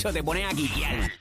[0.00, 1.12] Hacho, te a guiar.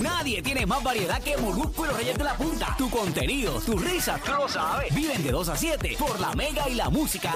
[0.00, 2.76] Nadie tiene más variedad que Molusco y los Reyes de la Punta.
[2.78, 4.94] Tu contenido, tu risa, tú lo sabes.
[4.94, 7.34] Viven de 2 a 7 por la Mega y la Música.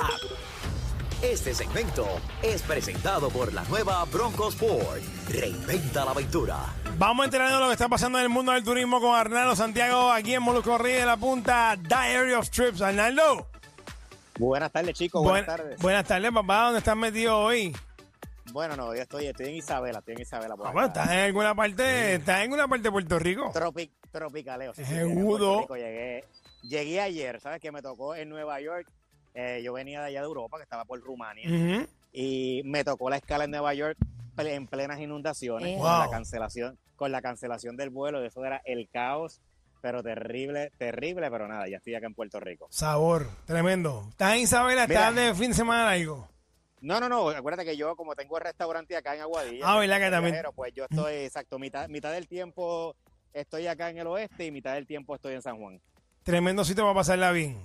[1.23, 2.07] Este segmento
[2.41, 5.03] es presentado por la nueva Bronco Sport.
[5.29, 6.73] Reinventa la aventura.
[6.99, 10.35] Vamos enterando lo que está pasando en el mundo del turismo con Arnaldo Santiago aquí
[10.35, 12.81] en Molusco Ríos de la Punta, Diary of Trips.
[12.81, 13.49] Arnaldo.
[14.39, 15.21] Buenas tardes, chicos.
[15.21, 15.81] Buenas tardes.
[15.81, 16.63] Buenas tardes, papá.
[16.67, 17.75] ¿Dónde estás metido hoy?
[18.53, 20.57] Bueno, no, yo estoy, estoy en Isabela, estoy en Isabela.
[20.57, 23.51] Por Ah, bueno, ¿estás en alguna parte, estás en alguna parte de Puerto Rico?
[23.53, 24.75] Tropic, tropicaleo.
[24.75, 25.67] sí, Seguro.
[25.75, 26.25] Llegué,
[26.63, 27.61] llegué ayer, ¿sabes?
[27.61, 28.87] Que me tocó en Nueva York.
[29.35, 31.87] Eh, yo venía de allá de Europa, que estaba por Rumania.
[32.13, 33.97] Y me tocó la escala en Nueva York
[34.37, 35.69] en plenas inundaciones.
[35.71, 35.79] Eh.
[35.79, 36.01] Con Wow.
[36.01, 38.23] la cancelación, con la cancelación del vuelo.
[38.25, 39.41] Eso era el caos,
[39.81, 42.67] pero terrible, terrible, pero nada, ya estoy acá en Puerto Rico.
[42.71, 44.07] Sabor, tremendo.
[44.11, 44.85] ¿Estás en Isabela?
[44.85, 46.29] ¿Estás de fin de semana algo?
[46.83, 49.99] No, no, no, acuérdate que yo, como tengo el restaurante acá en Aguadilla, Ah, ¿verdad
[49.99, 50.33] que también?
[50.33, 52.95] viajero, pues yo estoy, exacto, mitad, mitad del tiempo
[53.33, 55.81] estoy acá en el oeste y mitad del tiempo estoy en San Juan.
[56.25, 57.57] Tremendo sitio para pasarla bien.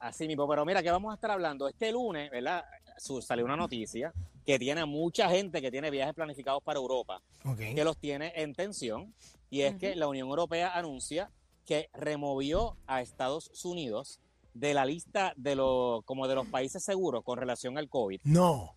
[0.00, 1.68] Así mismo, pero mira, que vamos a estar hablando?
[1.68, 2.64] Este lunes, ¿verdad?
[2.98, 4.12] Su- salió una noticia
[4.44, 7.20] que tiene a mucha gente que tiene viajes planificados para Europa,
[7.56, 9.14] que los tiene en tensión,
[9.50, 11.30] y es que la Unión Europea anuncia
[11.64, 14.18] que removió a Estados Unidos
[14.54, 18.20] de la lista de los, como de los países seguros con relación al COVID.
[18.24, 18.76] No.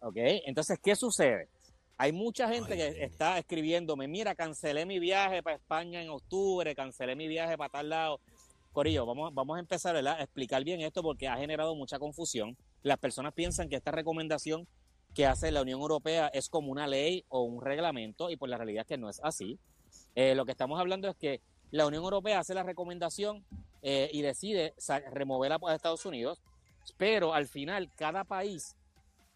[0.00, 0.16] ¿Ok?
[0.16, 1.48] Entonces, ¿qué sucede?
[1.96, 6.74] Hay mucha gente Ay, que está escribiéndome, mira, cancelé mi viaje para España en octubre,
[6.74, 8.20] cancelé mi viaje para tal lado.
[8.72, 10.18] Corillo, vamos, vamos a empezar ¿verdad?
[10.18, 12.56] a explicar bien esto porque ha generado mucha confusión.
[12.82, 14.66] Las personas piensan que esta recomendación
[15.14, 18.58] que hace la Unión Europea es como una ley o un reglamento y pues la
[18.58, 19.60] realidad es que no es así.
[20.16, 23.44] Eh, lo que estamos hablando es que la Unión Europea hace la recomendación
[23.86, 24.74] eh, y decide
[25.12, 26.40] removerla a Estados Unidos,
[26.96, 28.74] pero al final cada país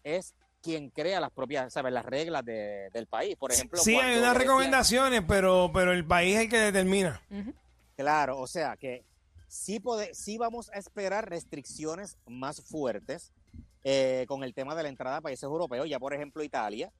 [0.03, 1.93] es quien crea las propias, ¿sabes?
[1.93, 3.35] Las reglas de- del país.
[3.37, 7.21] Por ejemplo, Sí, hay unas Grecia- recomendaciones, pero, pero el país es el que determina.
[7.95, 9.03] Claro, o sea que
[9.47, 13.31] sí, pode- sí vamos a esperar restricciones más fuertes
[13.83, 15.87] eh, con el tema de la entrada a países europeos.
[15.87, 16.91] Ya, por ejemplo, Italia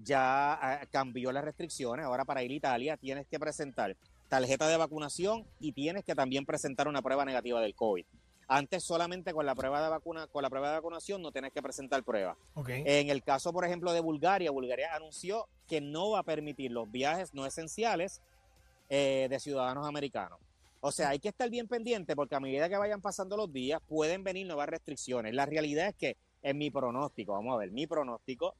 [0.00, 2.04] ya ah, cambió las restricciones.
[2.06, 3.96] Ahora para ir a Italia tienes que presentar
[4.28, 8.04] tarjeta de vacunación y tienes que también presentar una prueba negativa del COVID.
[8.50, 11.60] Antes solamente con la prueba de vacuna, con la prueba de vacunación no tienes que
[11.60, 12.36] presentar prueba.
[12.66, 16.90] En el caso, por ejemplo, de Bulgaria, Bulgaria anunció que no va a permitir los
[16.90, 18.22] viajes no esenciales
[18.88, 20.38] eh, de ciudadanos americanos.
[20.80, 23.82] O sea, hay que estar bien pendiente porque a medida que vayan pasando los días
[23.86, 25.34] pueden venir nuevas restricciones.
[25.34, 28.54] La realidad es que en mi pronóstico, vamos a ver, mi pronóstico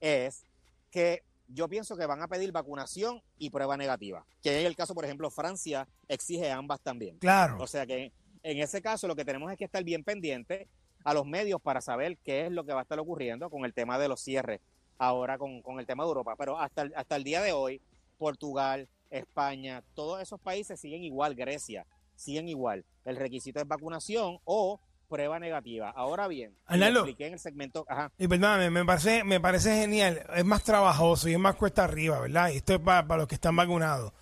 [0.00, 0.44] es
[0.90, 1.22] que
[1.52, 4.24] yo pienso que van a pedir vacunación y prueba negativa.
[4.42, 7.18] Que en el caso, por ejemplo, Francia exige ambas también.
[7.18, 7.56] Claro.
[7.60, 8.12] O sea que
[8.42, 10.68] en ese caso lo que tenemos es que estar bien pendiente
[11.04, 13.72] a los medios para saber qué es lo que va a estar ocurriendo con el
[13.74, 14.60] tema de los cierres,
[14.98, 16.34] ahora con, con el tema de Europa.
[16.36, 17.80] Pero hasta, el- hasta el día de hoy,
[18.18, 22.84] Portugal, España, todos esos países siguen igual, Grecia, siguen igual.
[23.04, 24.78] El requisito es vacunación o
[25.10, 25.90] prueba negativa.
[25.90, 27.00] Ahora bien, Arnaldo.
[27.00, 30.24] expliqué en el segmento, ajá, Y perdóname, me parece, me parece genial.
[30.34, 32.48] Es más trabajoso y es más cuesta arriba, ¿verdad?
[32.50, 34.12] Y esto es para, los que están vacunados.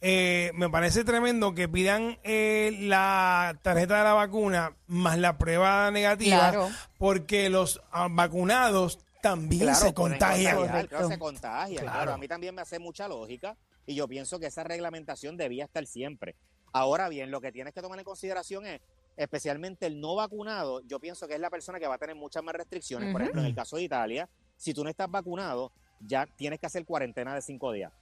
[0.00, 5.90] Eh, me parece tremendo que pidan eh, la tarjeta de la vacuna más la prueba
[5.90, 6.68] negativa, Claro.
[6.98, 10.56] porque los ah, vacunados también Claro, se contagian.
[10.56, 11.82] contagiar, claro, se contagian.
[11.84, 11.96] Claro.
[11.96, 12.12] Claro.
[12.12, 13.56] a mí también me hace mucha lógica
[13.86, 16.36] y yo pienso que esa reglamentación debía estar siempre.
[16.74, 18.80] Ahora bien, lo que tienes que tomar en consideración es,
[19.16, 22.42] especialmente el no vacunado, yo pienso que es la persona que va a tener muchas
[22.42, 23.12] más restricciones.
[23.12, 26.66] Por ejemplo, en el caso de Italia, si tú no estás vacunado, ya tienes que
[26.66, 27.92] hacer cuarentena de cinco días.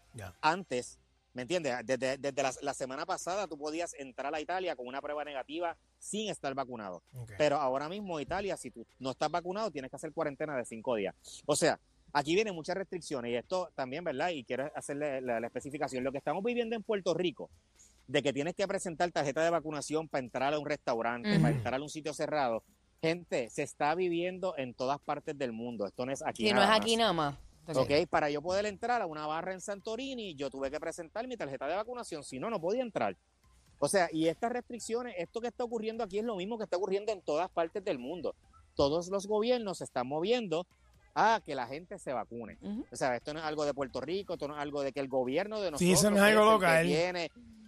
[0.40, 0.98] Antes,
[1.34, 1.74] ¿me entiendes?
[1.84, 5.76] Desde, desde la, la semana pasada tú podías entrar a Italia con una prueba negativa
[5.98, 7.02] sin estar vacunado.
[7.38, 10.96] Pero ahora mismo Italia, si tú no estás vacunado, tienes que hacer cuarentena de cinco
[10.96, 11.14] días.
[11.46, 11.78] O sea,
[12.12, 14.30] aquí vienen muchas restricciones y esto también, ¿verdad?
[14.30, 16.04] Y quiero hacerle la, la especificación.
[16.04, 17.50] Lo que estamos viviendo en Puerto Rico,
[18.12, 21.80] de que tienes que presentar tarjeta de vacunación para entrar a un restaurante, para entrar
[21.80, 22.62] a un sitio cerrado,
[23.00, 25.86] gente, se está viviendo en todas partes del mundo.
[25.86, 26.46] Esto no es aquí.
[26.46, 26.80] Si no nada es más.
[26.80, 27.38] aquí nada más.
[27.74, 31.38] Ok, para yo poder entrar a una barra en Santorini, yo tuve que presentar mi
[31.38, 33.16] tarjeta de vacunación, si no, no podía entrar.
[33.78, 36.76] O sea, y estas restricciones, esto que está ocurriendo aquí es lo mismo que está
[36.76, 38.34] ocurriendo en todas partes del mundo.
[38.74, 40.66] Todos los gobiernos se están moviendo
[41.14, 42.58] a que la gente se vacune.
[42.90, 45.00] O sea, esto no es algo de Puerto Rico, esto no es algo de que
[45.00, 46.86] el gobierno de nosotros Sí, eso no es es algo el que local.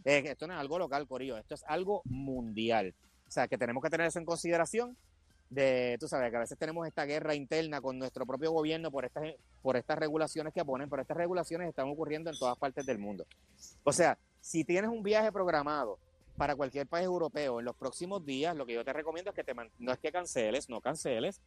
[0.05, 2.95] Esto no es algo local, Corillo, esto es algo mundial.
[3.27, 4.97] O sea, que tenemos que tener eso en consideración
[5.51, 9.05] de, tú sabes, que a veces tenemos esta guerra interna con nuestro propio gobierno por
[9.05, 12.99] estas, por estas regulaciones que ponen, pero estas regulaciones están ocurriendo en todas partes del
[12.99, 13.27] mundo.
[13.85, 15.99] O sea, si tienes un viaje programado
[16.37, 19.45] para cualquier país europeo en los próximos días, lo que yo te recomiendo es que
[19.45, 21.41] te no es que canceles, no canceles,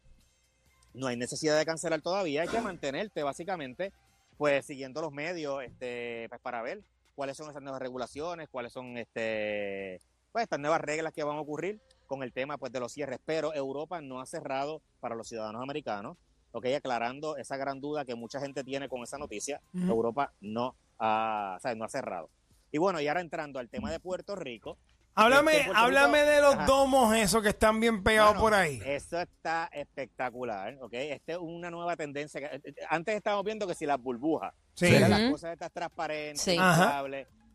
[0.94, 3.92] no hay necesidad de cancelar todavía, hay que mantenerte básicamente
[4.38, 6.82] pues siguiendo los medios este, pues, para ver
[7.18, 10.00] cuáles son esas nuevas regulaciones, cuáles son este,
[10.30, 13.18] pues, estas nuevas reglas que van a ocurrir con el tema pues, de los cierres.
[13.24, 16.16] Pero Europa no ha cerrado para los ciudadanos americanos,
[16.52, 19.86] ok, aclarando esa gran duda que mucha gente tiene con esa noticia, Ujú.
[19.86, 22.30] Europa no ha, o sea, no ha cerrado.
[22.70, 24.78] Y bueno, y ahora entrando al tema de Puerto Rico,
[25.20, 26.64] Háblame, Este, háblame de los Ajá.
[26.66, 28.80] domos esos que están bien pegados por ahí.
[28.84, 30.92] Eso está espectacular, ¿ok?
[30.94, 32.40] Esta es una nueva tendencia.
[32.40, 34.86] que- eh, eh, Antes estábamos viendo que si las burbujas, Sí.
[34.86, 36.56] eran las cosas estas transparentes, Sí.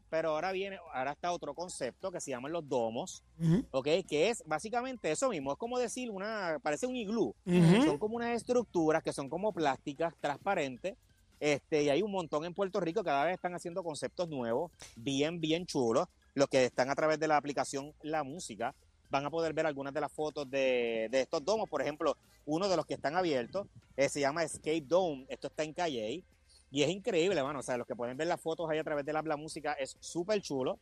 [0.10, 3.24] Pero ahora viene, ahora está otro concepto que se llaman los domos,
[3.72, 3.88] ¿ok?
[4.08, 7.34] Que es básicamente eso mismo, es como decir una, parece un iglú,
[7.86, 10.96] son como unas estructuras que son como plásticas, transparentes,
[11.40, 15.40] este, y hay un montón en Puerto Rico, cada vez están haciendo conceptos nuevos, bien,
[15.42, 16.08] bien chulos.
[16.34, 18.74] Los que están a través de la aplicación La Música
[19.10, 21.70] van a poder ver algunas de las fotos de, de estos domos.
[21.70, 25.26] Por ejemplo, uno de los que están abiertos eh, se llama Escape Dome.
[25.30, 26.24] Esto está en Calle
[26.72, 27.60] y es increíble, mano.
[27.60, 29.74] O sea, los que pueden ver las fotos ahí a través de la, la Música
[29.74, 30.80] es súper chulo.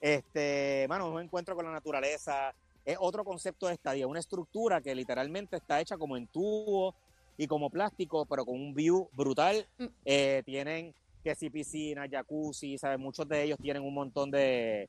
[0.00, 2.54] Este, mano, un encuentro con la naturaleza.
[2.84, 6.94] Es otro concepto de estadía, una estructura que literalmente está hecha como en tubo
[7.36, 9.66] y como plástico, pero con un view brutal.
[9.78, 9.84] Mm.
[10.04, 12.98] Eh, tienen que si piscina, jacuzzi, ¿sabes?
[12.98, 14.88] Muchos de ellos tienen un montón de...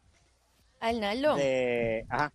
[0.81, 2.31] Arnaldo, de ajá.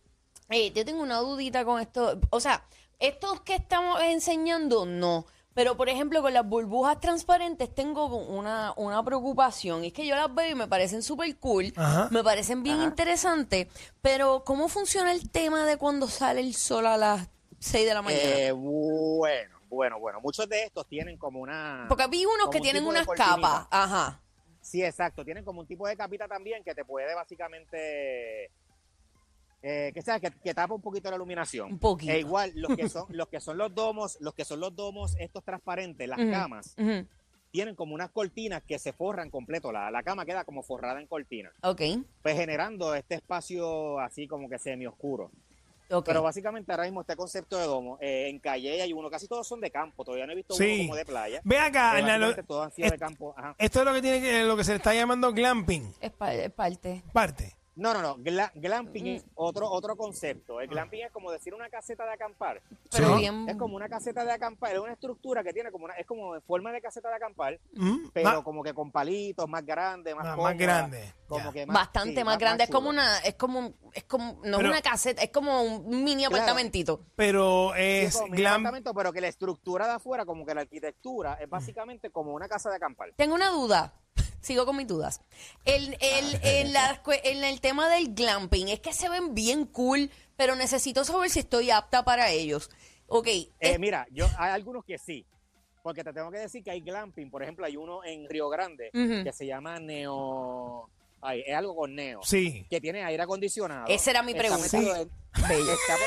[0.49, 2.19] eh, yo tengo una dudita con esto.
[2.31, 2.65] O sea,
[2.99, 5.27] estos que estamos enseñando, no.
[5.53, 9.85] Pero, por ejemplo, con las burbujas transparentes tengo una, una preocupación.
[9.85, 11.73] Y es que yo las veo y me parecen súper cool.
[11.77, 12.09] Ajá.
[12.11, 12.87] Me parecen bien Ajá.
[12.87, 13.69] interesantes.
[14.01, 18.01] Pero, ¿cómo funciona el tema de cuando sale el sol a las 6 de la
[18.03, 18.23] mañana?
[18.25, 20.21] Eh, bueno, bueno, bueno.
[20.21, 21.87] Muchos de estos tienen como una...
[21.89, 23.67] Porque vi unos que un tienen unas capas.
[23.71, 24.21] Ajá.
[24.61, 25.25] Sí, exacto.
[25.25, 28.51] Tienen como un tipo de capita también que te puede básicamente...
[29.63, 31.73] eh, que sabes que, que tapa un poquito la iluminación.
[31.73, 32.13] Un poquito.
[32.13, 35.17] E igual, los que son, los que son los domos, los que son los domos,
[35.19, 36.77] estos transparentes, las camas,
[37.51, 39.73] tienen como unas cortinas que se forran completo.
[39.73, 41.51] La, la cama queda como forrada en cortina.
[41.63, 41.81] Ok.
[42.23, 45.31] Pues generando este espacio así como que semi oscuro.
[46.05, 49.47] Pero básicamente ahora mismo este concepto de domo, eh, en Calle hay uno, casi todos
[49.47, 50.75] son de campo, todavía no he visto Sí.
[50.75, 51.41] uno como de playa.
[51.45, 53.35] Ve acá, Eh, básicamente todos han sido es- de campo.
[53.37, 53.55] Ajá.
[53.59, 55.93] esto es lo que tiene que, lo que se le está llamando glamping.
[56.01, 57.03] es, pa- es parte.
[57.13, 57.57] Parte.
[57.81, 59.17] No, no, no, gla- glamping Mm.
[59.17, 60.61] es otro, otro concepto.
[60.61, 62.61] El glamping es como decir una caseta de acampar.
[62.91, 63.21] Pero Sí.
[63.21, 63.49] bien.
[63.49, 66.35] Es como una caseta de acampar, es una estructura que tiene como una, es como
[66.35, 70.15] en forma de caseta de acampar, Mm, pero ma- como que con palitos, más grande,
[70.15, 71.53] más Ah, más cómoda, grande, Como ya.
[71.53, 72.65] que más, bastante sí, más, grande.
[72.65, 76.05] es como una, es como, es como, no Pero- es una caseta, es como un
[76.05, 76.37] mini Claro.
[76.37, 77.01] apartamentito.
[77.17, 78.61] pero Sí, es glam.
[78.61, 82.47] apartamento, pero que la estructura de afuera, como que la arquitectura, es básicamente como una
[82.47, 83.13] casa de acampar.
[83.17, 83.95] Tengo una duda.
[84.41, 85.21] Sigo con mis dudas.
[85.65, 90.11] El, el, en, la en el tema del glamping, es que se ven bien cool,
[90.37, 92.71] pero necesito saber si estoy apta para ellos.
[93.07, 95.25] Ok, Eh, es- mira, yo hay algunos que sí.
[95.83, 97.31] Porque te tengo que decir que hay glamping.
[97.31, 100.89] Por ejemplo, hay uno en Río Grande que se llama Neo.
[101.23, 102.21] Ay, es algo con Neo.
[102.23, 102.67] Sí.
[102.71, 103.87] Que tiene aire acondicionado.
[103.89, 104.77] Esa era mi Está pregunta.
[104.77, 105.49] en- está, por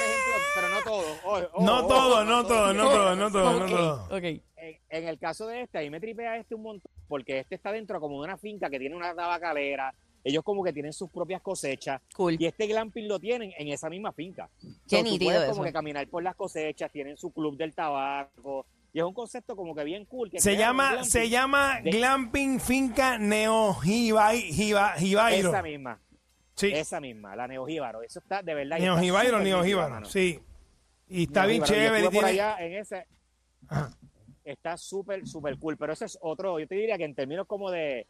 [0.01, 1.17] ejemplo, pero no todo.
[1.25, 4.03] Oh, oh, No oh, todo, oh, no todo, no todo, no todo, no ok, todo.
[4.17, 4.23] ok.
[4.23, 6.91] En, en el caso de este, ahí me tripea este un montón.
[7.13, 9.93] Porque este está dentro como de una finca que tiene una tabacalera.
[10.23, 12.01] Ellos como que tienen sus propias cosechas.
[12.15, 12.37] Cool.
[12.41, 14.49] Y este glamping lo tienen en esa misma finca.
[14.89, 15.51] Qué So, tú puedes eso.
[15.51, 18.65] como que caminar por las cosechas, tienen su club del tabaco.
[18.93, 20.31] Y es un concepto como que bien cool.
[20.31, 21.11] Que Se llama, glamping.
[21.11, 25.49] se llama de- Glamping Finca Neo Jibai- Jiba- Jibairo.
[25.49, 25.99] Esa misma,
[26.55, 26.71] Sí.
[26.73, 28.01] esa misma, la Neojíbaro.
[28.01, 28.79] Eso está de verdad.
[28.79, 30.05] Neo súper Neo Jíbaro.
[30.07, 30.39] Sí.
[31.09, 31.59] Y está bien.
[31.59, 31.99] Yo chévere.
[31.99, 33.05] y estuve por tiene- allá en ese,
[33.67, 33.91] Ajá.
[34.43, 35.77] Está súper, súper cool.
[35.77, 38.07] Pero ese es otro, yo te diría que en términos como de,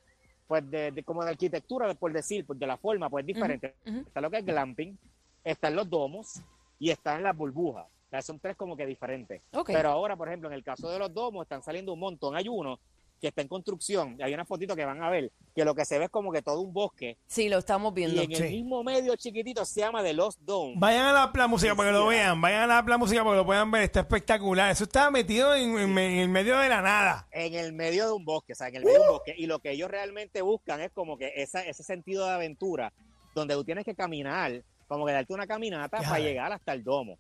[0.48, 3.76] pues de, de- como de arquitectura, por decir, pues de la forma, pues es diferente.
[4.08, 4.98] Está lo que es glamping,
[5.44, 6.42] están los domos
[6.80, 7.86] y están las burbujas.
[7.88, 9.42] O sea, son tres como que diferentes.
[9.74, 12.36] Pero ahora, por ejemplo, en el caso de los domos, están saliendo un montón.
[12.36, 12.80] Hay uno
[13.24, 15.98] que está en construcción, hay una fotito que van a ver, que lo que se
[15.98, 18.22] ve es como que todo un bosque, Sí, lo estamos y viendo.
[18.22, 20.74] en el mismo medio chiquitito se llama The Lost Dome.
[20.76, 22.42] Vayan a la Pla Música para que lo vean.
[22.42, 23.84] Vayan a la Pla Música para que lo puedan ver.
[23.84, 24.70] Está espectacular.
[24.72, 27.26] Eso está metido en, en- en el medio de la nada.
[27.32, 29.34] en el medio de un bosque, o sea, en el medio de un bosque.
[29.38, 32.92] Y lo que ellos realmente buscan es como que esa, ese sentido de aventura,
[33.34, 37.18] donde tú tienes que caminar, como que darte una caminata para llegar hasta el domo.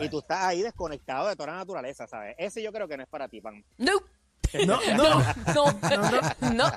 [0.00, 2.36] Y tú estás ahí desconectado de toda la naturaleza, ¿sabes?
[2.38, 3.64] Ese yo creo que no es para ti, Pan.
[3.78, 3.92] No,
[4.66, 5.20] No, no.
[5.54, 6.72] no, no, no,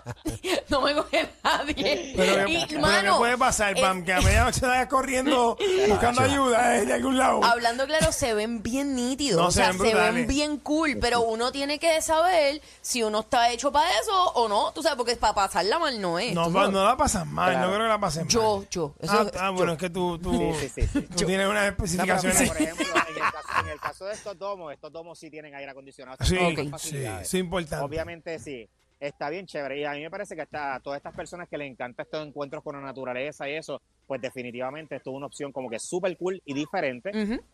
[0.70, 2.14] no me coge nadie.
[2.16, 4.04] Pero, Y, ¿qué- pero mano, ¿qué puede pasar, Pam?
[4.04, 5.58] Que a medianoche vayas corriendo
[5.88, 7.44] buscando ayuda eh, de algún lado.
[7.44, 10.98] Hablando claro, se ven bien nítidos, No, o se sea, ven se ven bien cool,
[11.00, 14.98] pero uno tiene que saber si uno está hecho para eso o no, tú sabes,
[14.98, 16.34] porque para pasarla mal no es.
[16.34, 17.52] No, no la pasas mal.
[17.52, 17.68] Claro.
[17.68, 18.30] No creo que la pases mal.
[18.30, 19.54] Yo, yo, eso ah, es- ah, yo.
[19.54, 20.90] bueno, es que tú, tú, Sí, sí, sí.
[20.94, 21.02] sí.
[21.02, 22.50] tú tienes unas No, especificaciones.
[22.50, 25.56] por ejemplo, en el, caso, en el caso de estos domos, estos domos sí tienen
[25.56, 26.18] aire acondicionado.
[26.24, 26.80] Sí, tienen Ok.
[26.80, 27.86] sí, sí, importante.
[27.86, 28.68] Obviamente sí.
[29.00, 29.80] está bien chévere.
[29.80, 32.26] Y a mí me parece que hasta a todas estas personas que les encanta estos
[32.26, 36.18] encuentros con la naturaleza y eso, pues definitivamente esto es una opción como que súper
[36.18, 37.12] cool y diferente.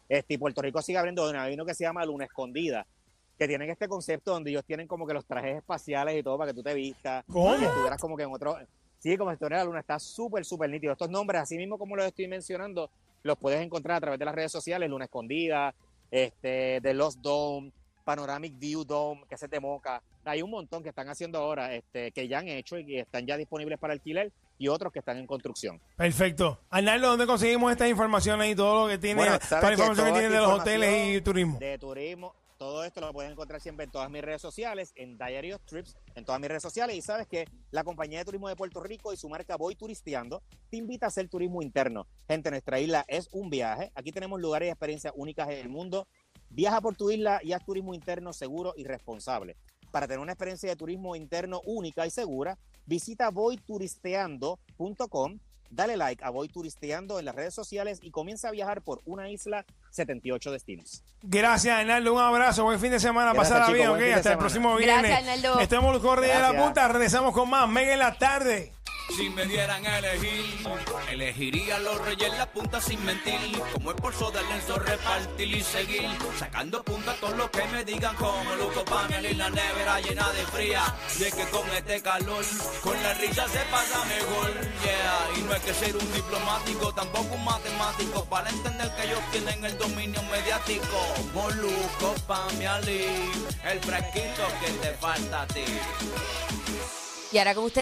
[0.10, 2.86] Este, y Puerto Rico sigue abriendo una, hay uno que se llama Luna Escondida,
[3.38, 6.52] que tienen este concepto donde ellos tienen como que los trajes espaciales y todo para
[6.52, 7.24] que tú te vistas.
[7.32, 7.58] ¿Cómo?
[7.58, 8.58] Si estuvieras como que en otro...
[8.98, 10.94] Sí, como si estuvieras en la luna, está súper, súper nítido.
[10.94, 12.90] Estos nombres, así mismo como los estoy mencionando,
[13.22, 15.76] los puedes encontrar a través de las redes sociales, Luna Escondida,
[16.12, 17.72] este, The Lost Dome,
[18.04, 20.02] Panoramic View Dome, que se te moca.
[20.24, 23.26] Hay un montón que están haciendo ahora, este, que ya han hecho y que están
[23.26, 25.82] ya disponibles para alquiler y otros que están en construcción.
[25.98, 26.60] Perfecto.
[26.70, 30.14] Arnaldo, ¿dónde conseguimos estas informaciones y todo lo que tiene, Bueno, toda la información que
[30.14, 31.60] tiene de los hoteles y turismo?
[31.60, 35.54] De turismo, todo esto lo puedes encontrar siempre en todas mis redes sociales, en Diary
[35.54, 36.96] of Trips, en todas mis redes sociales.
[36.96, 40.42] Y sabes que la compañía de turismo de Puerto Rico y su marca Voy Turisteando
[40.70, 42.08] te invita a hacer turismo interno.
[42.28, 43.92] Gente, nuestra isla es un viaje.
[43.96, 46.08] Aquí tenemos lugares y experiencias únicas en el mundo.
[46.50, 49.58] Viaja por tu isla y haz turismo interno seguro y responsable.
[49.92, 56.30] Para tener una experiencia de turismo interno única y segura, visita voyturisteando.com, dale like a
[56.30, 61.04] Voy Turisteando en las redes sociales y comienza a viajar por una isla 78 destinos.
[61.24, 62.14] Gracias, Arnaldo.
[62.14, 62.64] Un abrazo.
[62.64, 63.34] Buen fin de semana.
[63.34, 64.02] Gracias, bien, ok.
[64.16, 65.18] Hasta el próximo Gracias, viernes.
[65.18, 65.60] Arnaldo.
[65.60, 66.64] Estamos en el Correo de la Gracias.
[66.64, 66.88] Punta.
[66.88, 67.70] Regresamos con más.
[67.70, 68.75] Mega en la tarde.
[69.10, 70.68] Si me dieran a elegir,
[71.10, 73.40] elegiría los reyes la punta sin mentir.
[73.74, 76.10] Como es por soda lenzo repartir y seguir.
[76.38, 80.28] Sacando punta a todos los que me digan como Luco Panel y la nevera llena
[80.32, 80.84] de fría.
[81.20, 82.44] Y es que con este calor,
[82.82, 84.52] con la risa se pasa mejor.
[84.84, 88.26] Yeah, y no hay que ser un diplomático, tampoco un matemático.
[88.26, 90.98] Para entender que ellos tienen el dominio mediático.
[91.34, 93.06] Moluco, Pamiali,
[93.64, 95.64] el fresquito que te falta a ti.
[97.32, 97.74] Y ahora con usted.